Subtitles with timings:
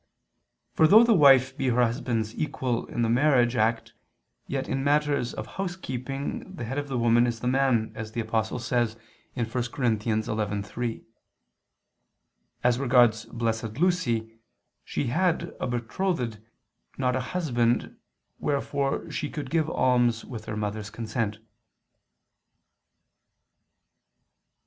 [0.73, 3.93] For though the wife be her husband's equal in the marriage act,
[4.47, 8.19] yet in matters of housekeeping, the head of the woman is the man, as the
[8.19, 8.95] Apostle says
[9.35, 9.61] (1 Cor.
[9.61, 11.03] 11:3).
[12.63, 14.39] As regards Blessed Lucy,
[14.83, 16.41] she had a betrothed,
[16.97, 17.95] not a husband,
[18.39, 21.37] wherefore she could give alms with her mother's consent.